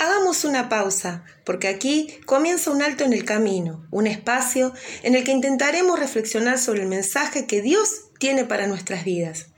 [0.00, 5.24] Hagamos una pausa, porque aquí comienza un alto en el camino, un espacio en el
[5.24, 9.48] que intentaremos reflexionar sobre el mensaje que Dios tiene para nuestras vidas.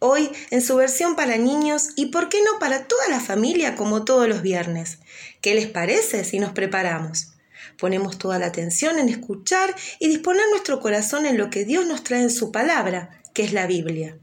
[0.00, 4.04] Hoy en su versión para niños y por qué no para toda la familia como
[4.04, 4.98] todos los viernes.
[5.40, 7.34] ¿Qué les parece si nos preparamos?
[7.78, 12.02] Ponemos toda la atención en escuchar y disponer nuestro corazón en lo que Dios nos
[12.02, 14.16] trae en su palabra, que es la Biblia.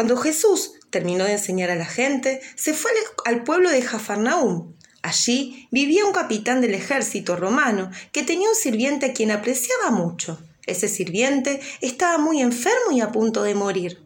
[0.00, 2.90] Cuando Jesús terminó de enseñar a la gente, se fue
[3.26, 4.72] al pueblo de Jafarnaúm.
[5.02, 10.40] Allí vivía un capitán del ejército romano que tenía un sirviente a quien apreciaba mucho.
[10.64, 14.02] Ese sirviente estaba muy enfermo y a punto de morir.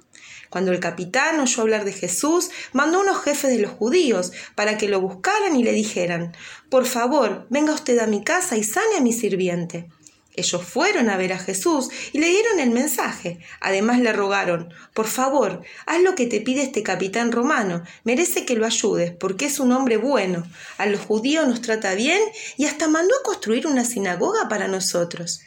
[0.50, 4.76] Cuando el capitán oyó hablar de Jesús, mandó a unos jefes de los judíos para
[4.76, 6.34] que lo buscaran y le dijeran,
[6.70, 9.88] Por favor, venga usted a mi casa y sane a mi sirviente.
[10.34, 13.38] Ellos fueron a ver a Jesús y le dieron el mensaje.
[13.60, 18.56] Además le rogaron, por favor, haz lo que te pide este capitán romano, merece que
[18.56, 20.44] lo ayudes, porque es un hombre bueno,
[20.76, 22.20] a los judíos nos trata bien
[22.56, 25.40] y hasta mandó a construir una sinagoga para nosotros.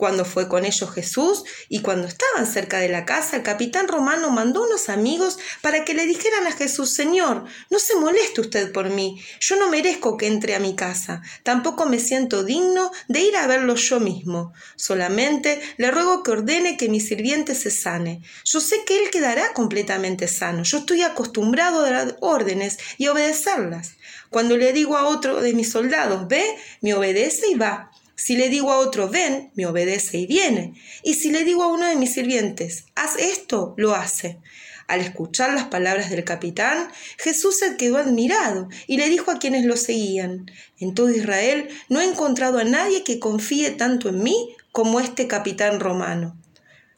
[0.00, 4.30] Cuando fue con ellos Jesús y cuando estaban cerca de la casa, el capitán romano
[4.30, 8.88] mandó unos amigos para que le dijeran a Jesús, Señor, no se moleste usted por
[8.88, 13.36] mí, yo no merezco que entre a mi casa, tampoco me siento digno de ir
[13.36, 14.54] a verlo yo mismo.
[14.74, 18.22] Solamente le ruego que ordene que mi sirviente se sane.
[18.46, 23.96] Yo sé que él quedará completamente sano, yo estoy acostumbrado a dar órdenes y obedecerlas.
[24.30, 26.42] Cuando le digo a otro de mis soldados, ve,
[26.80, 27.89] me obedece y va.
[28.22, 30.74] Si le digo a otro, ven, me obedece y viene.
[31.02, 34.40] Y si le digo a uno de mis sirvientes, haz esto, lo hace.
[34.88, 39.64] Al escuchar las palabras del capitán, Jesús se quedó admirado y le dijo a quienes
[39.64, 44.54] lo seguían, En todo Israel no he encontrado a nadie que confíe tanto en mí
[44.70, 46.38] como este capitán romano.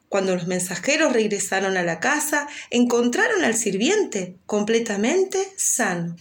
[0.09, 6.17] Cuando los mensajeros regresaron a la casa, encontraron al sirviente completamente sano.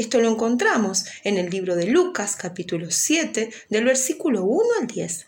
[0.00, 5.26] Esto lo encontramos en el libro de Lucas capítulo 7 del versículo 1 al 10.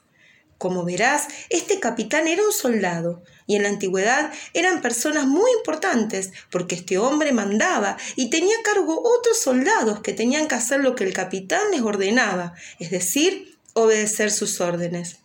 [0.56, 6.32] Como verás, este capitán era un soldado, y en la antigüedad eran personas muy importantes,
[6.50, 10.94] porque este hombre mandaba y tenía a cargo otros soldados que tenían que hacer lo
[10.94, 15.21] que el capitán les ordenaba, es decir, obedecer sus órdenes.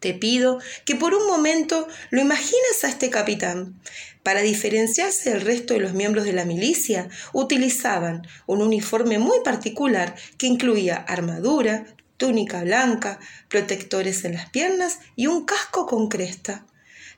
[0.00, 3.80] Te pido que por un momento lo imagines a este capitán.
[4.22, 10.14] Para diferenciarse del resto de los miembros de la milicia, utilizaban un uniforme muy particular
[10.36, 11.86] que incluía armadura,
[12.16, 16.64] túnica blanca, protectores en las piernas y un casco con cresta.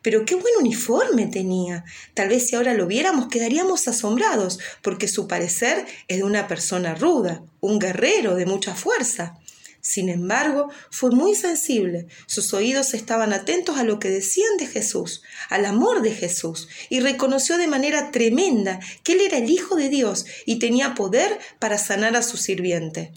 [0.03, 1.85] Pero qué buen uniforme tenía.
[2.15, 6.95] Tal vez si ahora lo viéramos quedaríamos asombrados, porque su parecer es de una persona
[6.95, 9.39] ruda, un guerrero de mucha fuerza.
[9.81, 12.07] Sin embargo, fue muy sensible.
[12.27, 17.01] Sus oídos estaban atentos a lo que decían de Jesús, al amor de Jesús, y
[17.01, 21.79] reconoció de manera tremenda que él era el Hijo de Dios y tenía poder para
[21.79, 23.13] sanar a su sirviente.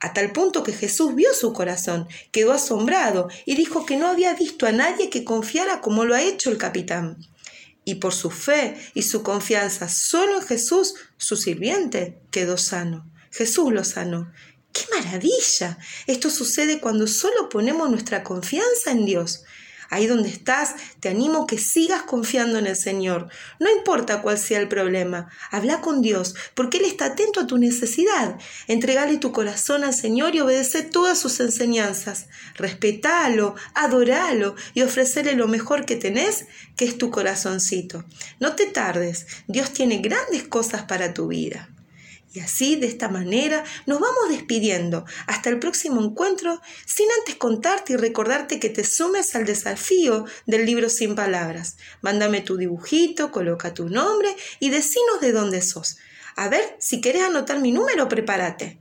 [0.00, 4.34] A tal punto que Jesús vio su corazón, quedó asombrado y dijo que no había
[4.34, 7.18] visto a nadie que confiara como lo ha hecho el capitán.
[7.84, 13.08] Y por su fe y su confianza solo en Jesús, su sirviente quedó sano.
[13.30, 14.32] Jesús lo sanó
[14.72, 15.78] ¡Qué maravilla!
[16.06, 19.44] Esto sucede cuando solo ponemos nuestra confianza en Dios.
[19.92, 23.28] Ahí donde estás, te animo que sigas confiando en el Señor.
[23.60, 27.58] No importa cuál sea el problema, habla con Dios, porque Él está atento a tu
[27.58, 28.38] necesidad.
[28.68, 32.28] Entregale tu corazón al Señor y obedece todas sus enseñanzas.
[32.54, 38.02] Respetalo, adoralo y ofrecerle lo mejor que tenés, que es tu corazoncito.
[38.40, 41.68] No te tardes, Dios tiene grandes cosas para tu vida.
[42.34, 45.04] Y así, de esta manera, nos vamos despidiendo.
[45.26, 50.64] Hasta el próximo encuentro, sin antes contarte y recordarte que te sumes al desafío del
[50.64, 51.76] libro sin palabras.
[52.00, 55.98] Mándame tu dibujito, coloca tu nombre y decinos de dónde sos.
[56.36, 58.78] A ver, si querés anotar mi número, prepárate.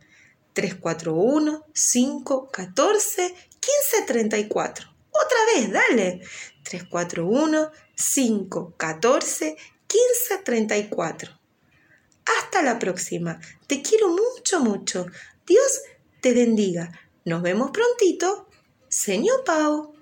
[0.54, 4.88] 341 514 1534.
[5.12, 6.22] Otra vez, dale.
[6.64, 9.58] 341 514
[9.90, 11.41] 1534.
[12.26, 13.40] Hasta la próxima.
[13.68, 15.06] Te quiero mucho, mucho.
[15.46, 15.82] Dios
[16.22, 16.92] te bendiga.
[17.26, 18.48] Nos vemos prontito.
[18.88, 20.01] Señor Pau.